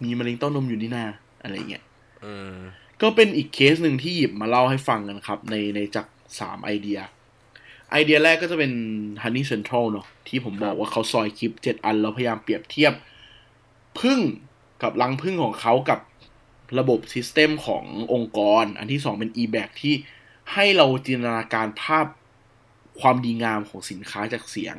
[0.03, 1.05] มีมะเร็งเต้านมอยู่นี่นา
[1.41, 1.83] อะไรเงี้ย
[2.25, 2.55] อืม
[3.01, 6.07] ก็เป็นอีกเคสหนึ่งที่หยิบมาเล่าให้ฟังกันครับ ในในจาก
[6.39, 6.99] สามไอเดีย
[7.91, 8.71] ไอเดียแรกก็จะเป็น
[9.23, 12.93] Honey Central เนอะที่ผมบอกว่าเขาซอยคลิปเจ็ดอัน แล้วพยายามเปรียบเทียบ
[13.99, 14.19] ผึ้ง
[14.83, 15.99] กับรังผึ้งของเขากับ
[16.79, 19.93] ระบบ system ขององค์กร อันที่สองเป็น e-bag ที่
[20.53, 22.05] ให้เราจินตนาการภาพ
[22.99, 24.77] ความดีงามของสินค้าจากเสียง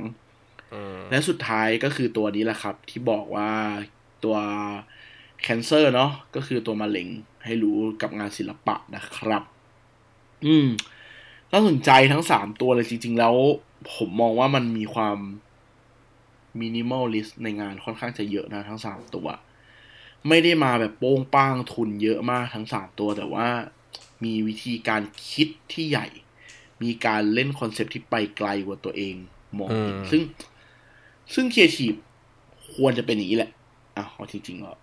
[0.75, 3.51] อืมและสุดท้ายก็คือตัวนี้แหละครับ ที่บอกว่า
[4.25, 4.37] ตัว
[5.47, 7.09] cancer เนาะก็คือตัวมะเร็ง
[7.45, 9.43] ให้รู้กับงานศิลปะนะครับ
[10.47, 10.69] อืม
[11.53, 13.35] น่าสนใจทั้งสามตัวเลยจริง ๆ แล้ว
[13.95, 15.19] ผมมองว่ามันมีความ
[16.61, 19.27] minimalist ในงานค่อนข้างจะเยอะนะทั้งสามตัว
[20.29, 23.49] ไม่ได้มาแบบโป้งป้างทุนเยอะมากทั้งสามตัวแต่ว่า
[24.25, 26.07] มีวิธีการคิดที่ใหญ่
[26.83, 29.15] มีการเล่น concept ที่ไปไกลกว่าตัวเอง
[29.59, 30.23] มองเห็นอืมซึ่ง
[31.35, 31.93] ซึ่งครีเอทีฟ
[32.75, 33.51] ควรจะเป็นอย่างนี้แหละ
[33.97, 34.79] อะเอาจริงๆแล้ว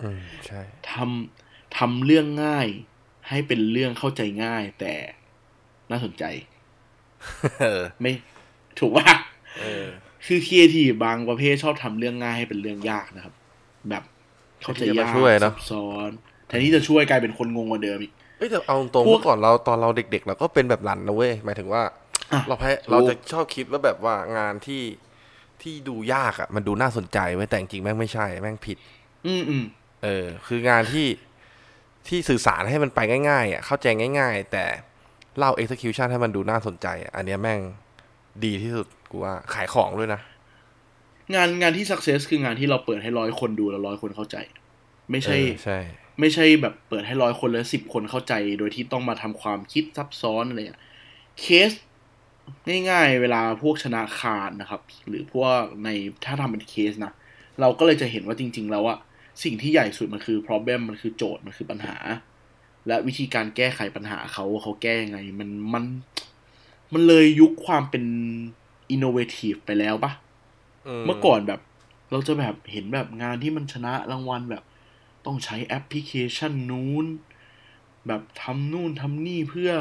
[0.00, 2.66] อืมใช่ทำทำเรื่องง่าย
[3.28, 4.94] ให้เป็นเรื่องเข้าใจง่าย แต่
[5.90, 6.24] น่าสนใจ
[7.60, 8.12] เออไม่
[8.78, 9.06] ถูกว่า
[9.60, 9.86] เออ
[10.26, 13.34] คือครีเอทีฟบางประเภทชอบทำเรื่องง่ายให้เป็นเรื่องยากนะครับ
[13.90, 14.02] แบบ
[14.62, 16.10] เข้าใจแทนที่จะยากมาช่วยเนอะซับซ้อน
[16.46, 21.82] แทนที่จะช่วยกลายเป็นคนงงกว่าเดิมอีกเอ้ยแต่เอาตรงๆพวกเมื่อก่อนเราตอนเราเด็กๆเราก็เป็นแบบหลันนะเว้ยหมายถึงว่า
[22.32, 24.82] อะเราแพ้ถูกเราจะชอบคิดว่าแบบว่างานที่
[25.62, 28.76] ที่ดูยากอะ มันดูน่าสนใจไว้ยแต่จริงๆแม่งไม่ใช่แม่งผิด
[29.26, 29.64] อืมอืม
[30.02, 31.06] เออ คืองานที่
[32.08, 33.86] ที่สื่อสารให้มันไปง่ายๆอะเข้าใจ
[34.18, 34.64] ง่าย ๆ แต่
[35.38, 37.60] เล่า execution ให้มันดูน่าสนใจอะอันเนี้ยแม่ง
[38.44, 40.20] ดีที่สุดกูว่าขายของด้วยนะ
[41.34, 44.36] งานงานที่สักเซสคืองานที่เราเปิดให้ร้อยคนดูแล้วร้อยคนเข้าใจ
[45.10, 45.78] ไม่ใช่เออใช่
[46.20, 50.82] ไม่ใช่แบบเปิดให้ร้อยคนแล้วสิบคนเข้าใจ โดยที่ต้องมาทำความคิดซับซ้อนอะไรอะ
[51.40, 51.70] เคส
[52.90, 55.88] ง่ายๆ เวลาพวกชนะคานนะครับ หรือพวกใน
[56.24, 57.12] ถ้าทำเป็นเคสนะ
[57.60, 58.98] เราก็เลยจะเห็นว่าจริง ๆ แล้วอะ
[59.44, 61.96] สิ่งที่ใหญ่สุดมันคือ problem มันคือโจทย์มันคือปัญหา
[62.86, 65.84] และวิธีการแก้ไขปัญหาเขาเขาแก้ยังไง มันมัน
[66.92, 68.04] มันเลยยุคความเป็น
[68.94, 70.12] innovative ไปแล้วปะ
[71.06, 71.60] เมื่อก่อนแบบ
[72.10, 74.62] เราจะแบบเห็นแบบงานที่มันชนะรางวัลแบบ
[75.26, 77.06] ต้องใช้แอปพลิเคชันนู้น
[78.06, 79.72] แบบทำนู่นทำนี่เพื่อ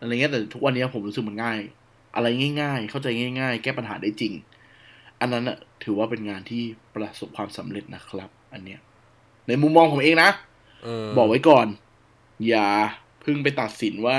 [0.00, 1.58] อะไรเงี้ยแต่ทุกวันนี้ผมรู้สึกมันง่าย
[2.14, 2.26] อะไร
[2.60, 3.08] ง่าย ๆ เข้าใจ
[3.40, 4.32] ง่าย ๆ แก้ปัญหาได้จริง
[5.20, 6.62] อันนั้นอะถือว่าเป็นงานที่
[6.94, 8.80] ประสบความสำเร็จนะครับ อันเนี้ย
[9.48, 10.30] ในมุมมองผมเองนะ
[11.06, 11.66] มบอกไว้ก่อน
[12.48, 12.68] อย่า
[13.20, 14.18] เพิ่งไปตัดสินว่า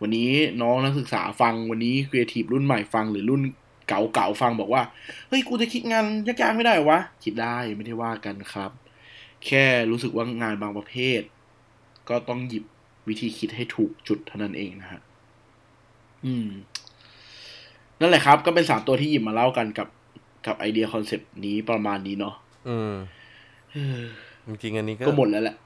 [0.00, 0.30] วันนี้
[0.62, 3.42] น้องนักศึกษาฟังวันนี้ครีเอทีฟรุ่นใหม่ฟังหรือรุ่น
[3.88, 4.82] เก่าๆฟังบอกว่า
[5.28, 8.70] เฮ้ยกูจะคิดงานยากๆไม่ได้เหรอวะ คิดได้ไม่ได้ว่ากันครับ
[9.46, 11.20] แค่รู้สึกว่างานบางประเภท
[12.08, 12.64] ก็ต้องหยิบ
[13.08, 15.00] วิธีคิดให้ถูกจุดเท่านั้นเองนะฮะ
[16.26, 16.48] อืม
[18.00, 19.88] นั่นแหละครับ ก็เป็นสามตัวที่หยิบมาเล่ากันกับ
[20.46, 22.34] กับไอเดีย concept นี้ประมาณนี้เนาะ
[22.68, 22.92] อืม
[23.72, 24.02] เออ
[24.46, 25.56] จริงๆอันนี้ก็ก็หมดแล้วแหละ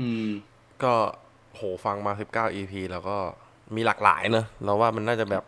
[0.00, 0.26] อืม
[0.82, 0.94] ก็
[1.54, 3.16] โหฟังมา19 EP แล้วก็
[3.76, 5.44] มีหลากหลายเนอะเราว่ามันน่าจะแบบ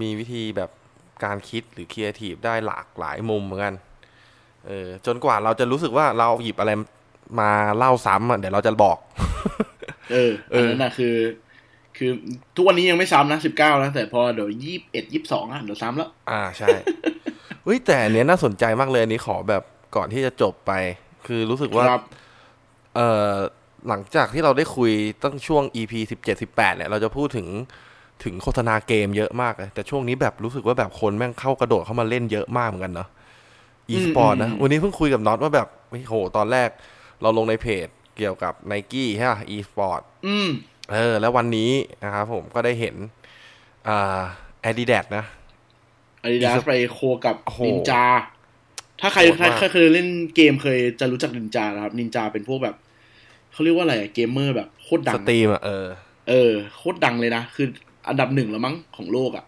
[0.00, 0.70] มีวิธีแบบ
[1.24, 3.74] การคิดหรือครีเอทีฟได้หลากหลายมุมเหมือนกัน
[4.66, 6.72] เออจนกว่าเราจะรู้สึกว่าเราหยิบอะไร
[7.40, 8.98] มาเล่าซ้ำอะเดี๋ยวเราจะบอก
[10.12, 11.16] เออเออันนั้นน่ะคือ
[11.96, 12.10] คือ
[12.56, 16.68] ทุกวันนี้ยังไม่ซ้ำนะสิบเก้านะแต่พอเดี๋ยวยี่สิบเอ็ดยี่สิบสองอะเดี๋ยวซ้ำแล้ว อ่าใช่
[17.64, 19.62] เฮ้ยแต่อันเนี้ยน่าสนใจมากเลยอันนี้ขอแบบ
[19.96, 20.72] ก่อนที่จะจบไป
[21.26, 22.02] คือรู้สึกว่าครับ
[22.94, 23.32] เอ่อ
[23.88, 27.46] หลังจากที่เราได้คุยตั้งช่วง EP สิบเจ็ดสิบแปดเนี่ยเราจะพูดถึง
[28.24, 33.08] ถึงโฆษณาเกมเยอะมากเลยแต่ช่วงนี้แบบรู้สึกว่าแบบคนแม่งเข้ากระโดดเข้ามาเล่นเยอะมากเหมือนกันเนาะ
[33.92, 36.68] e-sport นะ วันนี้เพิ่งคุยกับน็อตว่าแบบโอ้โหตอนแรก
[37.22, 40.48] เราลงในเพจเกี่ยวกับ n i กี้ใช่ป่ะ e สปอร์ตอืม
[40.92, 41.70] เออ แล้ววันนี้
[42.04, 42.94] นะครับผมก็ได้เห็น
[43.88, 44.20] อ่า
[44.68, 45.24] Adidas นะ
[46.22, 48.04] อาดิดาสไป co กับโอ้โหนินจา
[49.00, 52.76] ถ้าใครโหดใครมากใครเคยเล่นเกมเคยจะรู้จักนินจานะครับ นินจาเป็นพวกแบบ
[53.52, 55.86] เขาเรียกว่าอะไรอะเกมเมอร์แบบโคตรดัง streamอะเออ
[56.28, 57.66] เออโคตรดังเลยนะ คือ
[58.08, 59.44] อันดับหนึ่งแล้วมั้งของโลกอะ่ะ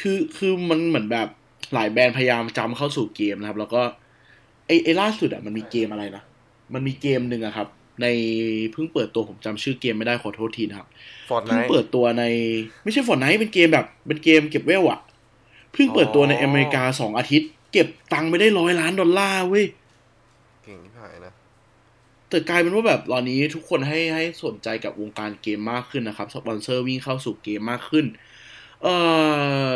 [0.00, 1.28] คือคือมันเหมือนแบบ
[1.74, 3.82] หลายแบรนด์พยายามจะเข้าสู่เกมนะครับ แล้วก็
[4.66, 6.22] ไอไอล่าสุดอะ่ะมันมีเกมอะไรนะ
[6.74, 7.68] มันมีเกมหนึ่งอะครับ
[8.02, 8.06] ใน
[8.72, 10.88] เพิ่งเปิดตัวผมจำชื่อเกมไม่ได้ขอโทษทีนะครับ
[11.44, 12.24] เพิ่ง Fortnite เปิดตัวใน
[12.82, 15.00] ไม่ใช่ Fortnite เป็นเกมแบบ เป็นเกมเก็บเวลอะ
[15.72, 19.64] เพิ่งเปิดตัวในอ๋ออเมริกาสองอาทิตย์ เก็บตังค์ไปได้ร้อยล้านดอลลาร์เว้ย
[20.64, 21.32] เก่งที่ผ่ายนะ
[22.28, 28.06] แต่กลายเป็นว่าแบบตอนนี้ทุกคนให้ให้สนใจกับวงการเกมมากขึ้นนะครับสปอนเซอร์วิ่งเข้าสู่เกมมากขึ้น
[28.82, 28.94] เอ่
[29.70, 29.72] อ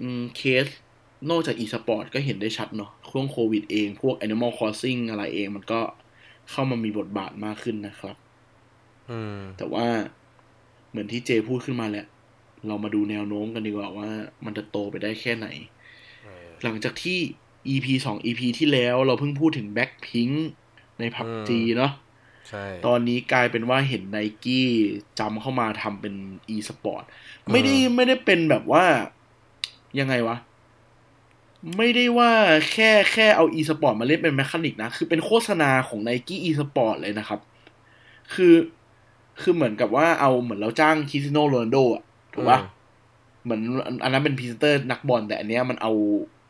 [0.00, 0.66] อืมเคส
[1.30, 5.80] นอกจากอีสปอร์ตก็เห็นได้ชัดเนาะช่วงโควิดเองพวก Animal Crossing อะไรเองมันก็
[6.50, 8.16] เข้ามามีบทบาทมากขึ้นนะครับ
[9.10, 9.86] อืมแต่ว่า
[10.90, 12.06] เหมือนที่เจพูดขึ้นมาแหละ
[12.66, 14.08] เรามาดูแนวโน้มกันดีกว่าว่า
[14.44, 15.48] มันจะโตไปได้แค่ไหน
[16.22, 17.18] เออหลังจากที่
[17.68, 20.36] EP สอง EP ที่แล้วเราเพิ่งพูดถึง Blackpink
[20.98, 21.92] ใน PUBG เนาะ
[22.48, 24.68] ใช่ตอนนี้กลายเป็นว่าเห็นไนกี้
[25.18, 26.14] จำเข้ามาทำเป็น
[26.54, 27.04] e-sport
[27.52, 28.84] ไม่ได้ไม่ได้เป็นแบบว่า
[30.00, 30.36] ยังไงวะ
[31.76, 32.32] ไม่ได้ว่า
[32.72, 37.40] แค่แค่เอา e-sport มาเล่นเป็น mechanic นะ คือเป็นโฆษณาของ Nike e-sport เลยนะครับ
[38.34, 38.54] คือ
[39.40, 42.04] คือเหมือนกับว่าเอาเหมือนเราจ้างคริสเตียโนโรนัลโดอะ
[42.34, 42.60] ถูกปะ
[43.44, 45.92] เหมือนอันอันนั้นเป็นพรีเซนเตอร์นักบอลแต่อันเนี้ยมันเอา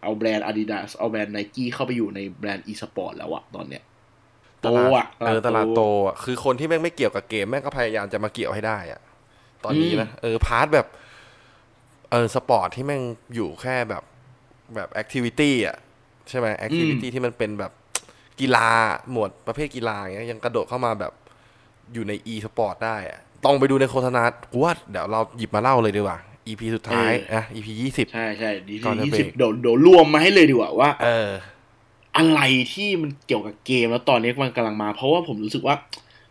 [0.02, 3.82] เอาแบรนด์ Adidas เอาแบรนด์ Nike เข้าไปอยู่ในแบรนด์ e-sport แล้วอะตอนเนี้ย
[4.66, 9.00] โตตลาดอะเออตลาดโตอะคือคนที่แม่งไม่เกี่ยวกับเกมแม่งก็พยายามจะมาเกี่ยวให้ได้อะ
[9.64, 10.86] ตอนนี้นะเออพาร์ทแบบ
[12.10, 13.02] เออสปอร์ตที่แม่ง
[13.34, 14.02] อยู่แค่แบบ
[14.74, 15.76] แบบแอคทิวิตี้อะ
[16.28, 17.72] ใช่ไหมแอคทิวิตี้ที่มันเป็นแบบ
[18.40, 18.68] กีฬา
[19.10, 21.12] หมวดประเภทกีฬาอย่างเงี้ยยังกระโดดเข้ามาแบบ
[21.92, 31.30] อยู่ใน e สปอร์ตได้อะต้องไปดูในโฆษณากูว่าเดี๋ยวเราหยิบมาเล่าเลยดีกว่า EP สุดท้ายอะ EP ยี่สิบใช่ใช่ดีก่อนจะยี่เบรสิบกเดี๋ยวเดี๋ยวรวมมาให้เลยดีกว่าว่า เออ
[32.16, 32.40] อะไร
[32.72, 35.74] ที่มันเกี่ยวกับเกมแล้วตอนนี้มันกำลังมา เพราะว่าผมรู้สึกว่า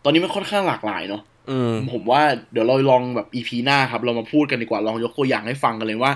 [0.03, 2.21] ตอนนี้มันค่อนข้างหลากหลายเนาะอืมผมว่า
[2.51, 6.11] เดี๋ยวเราลองแบบ EP หน้าครับ เรามาพูดกันดีกว่าลองยกตัวอย่างให้ฟังกันเลยว่า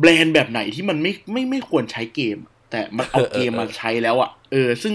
[0.00, 2.38] แบรนด์แบบไหนที่มันไม่ไม่ไม่ควรใช้เกม
[2.70, 4.94] แต่มันเอาเกมมาใช้แล้วอะเออ ซึ่ง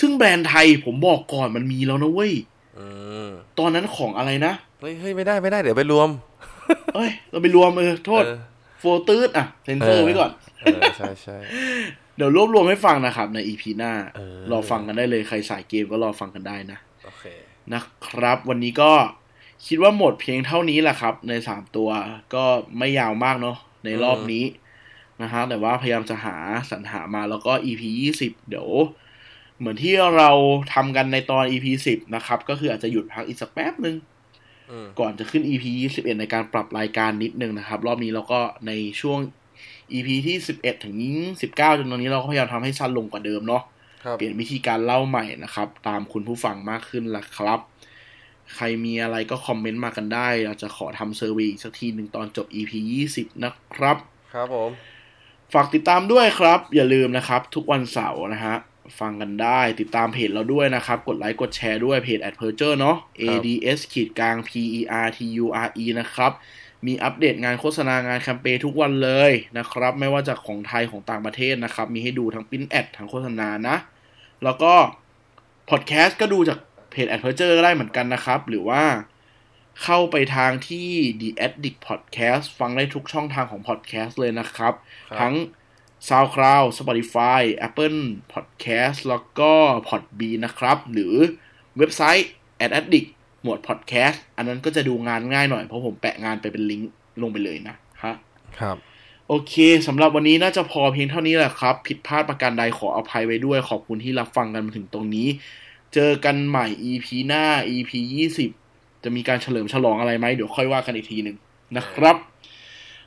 [0.00, 2.32] ซึ่งแบรนด์ไทยผมบอกก่อนมันมีแล้วนะเว้ย
[2.78, 2.86] อื
[3.28, 6.08] มตอนนั้นของอะไรนะเฮ้ยเฮ้ยไม่ได้ไม่ได้เดี๋ยวไปรวม
[6.94, 8.38] เอ้ย เราไปรวมเออโทษเออ
[8.80, 10.30] โฟตืดอะเซนเซอร์ไว้ก่อน
[10.62, 11.36] เออใช่ใช่
[12.16, 17.24] เดี๋ยวรวบรวมให้ฟังนะครับ ใน EP หน้าเออรอฟังกันได้เลยใครสายเกมก็รอฟังกันได้นะโอเค
[17.72, 18.92] นะครับ วันนี้ก็
[19.66, 21.88] คิดว่าหมดเพียงเท่านี้แหละครับ ในสามตัว
[22.34, 22.44] ก็
[22.78, 24.44] ไม่ยาวมากเนาะในรอบนี้
[25.22, 26.36] นะฮะแต่ว่าพยายามจะหา
[26.70, 28.68] สรรหามาแล้วก็ EP ยี่สิบเดี๋ยว
[29.58, 30.30] เหมือนที่เรา
[30.74, 33.96] ทำกันในตอน EP สิบนะครับ ก็คืออาจจะหยุดพักอีกสักแป๊บหนึ่ง
[34.70, 39.18] อืมก่อนจะขึ้น EP 21ในการปรับรายการนิดนึงนะครับ รอบนี้เราก็ในช่วง
[39.92, 40.96] EP ที่11ถึง
[41.40, 43.62] 19จนตอนนี้เราก็พยายามทำให้สั้นลงกว่าเดิมเนาะ
[44.04, 47.60] ครับเปลี่ยนวิธีการเล่าใหม่นะครับ ตามคุณผู้ฟังมากขึ้นละครับ
[48.54, 52.72] ใครมีอะไรก็คอมเมนต์มากันได้ เราจะขอทำเซอร์เวย์อีกสักทีหนึ่งตอนจบ EP
[53.08, 53.96] 20นะครับ
[54.34, 54.70] ครับผม
[55.54, 58.56] ฝากติดตามด้วยครับ อย่าลืมนะครับ ทุกวันเสาร์นะฮะ
[59.00, 62.96] ฟังกันได้ติดตามเพจเราด้วยนะครับ กดไลค์กดแชร์ด้วยเพจ a d p e r t u r e เนาะ
[63.28, 66.32] ครับ ads ขีดกลาง p e r t u r e นะครับ
[66.86, 73.76] มีอัปเดตงานโฆษณางานแคมเปญทุกวันเลยนะครับ ไม่ว่าจะของไทยของต่างประเทศนะครับ มีให้ดูทั้ง print ad ทั้งโฆษณานะ
[74.44, 74.72] แล้วก็
[75.70, 76.58] พอดแคสต์ก็ดูจาก
[76.90, 78.82] เพจแอดเพอร์เจอร์ก็ได้เหมือนกันนะครับ หรือว่า
[79.82, 80.88] เข้าไปทางที่
[81.20, 84.74] The Addict Podcast ฟังได้ทุกช่องทางของ Podcast เลยนะครับ
[85.10, 85.34] ครับทั้ง
[86.08, 88.00] SoundCloud Spotify Apple
[88.32, 89.52] Podcast แล้วก็
[89.88, 91.14] Podbean นะครับ หรือ
[91.78, 92.28] เว็บไซต์
[92.64, 93.08] Ad Addict
[93.46, 96.90] หมวด Podcast อันนั้นก็จะดูงานง่ายหน่อยเพราะผมแปะงานไปเป็นลิงก์
[97.22, 98.14] ลงไปเลยนะฮะ
[98.58, 98.76] ครับ
[99.28, 99.54] โอเค
[99.86, 105.28] สำหรับวันนี้น่าจะพอเพียงเท่านี้แหละครับ ผิดพลาดประการใดขออภัยไว้ด้วย ขอบคุณที่รับฟังกันมาถึงตรงนี้
[105.94, 107.44] เจอกันใหม่ EP หน้า
[107.76, 107.92] EP
[108.48, 111.36] 20จะมีการเฉลิมฉลองอะไรไหมเดี๋ยวค่อยว่ากันอีกทีหนึ่ง
[111.76, 112.16] นะครับ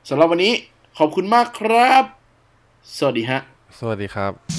[0.09, 0.53] สำหรับวันนี้
[0.97, 2.03] ขอบคุณมากครับ
[2.97, 3.39] สวัสดีฮะ
[3.79, 4.58] สวัสดีครับ